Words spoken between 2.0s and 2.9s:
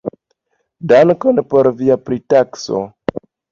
pritakso.